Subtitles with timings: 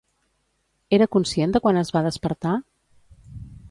[0.99, 2.59] Era conscient de quan es va despertar?